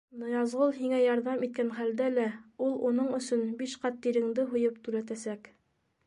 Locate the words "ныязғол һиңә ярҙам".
0.19-1.43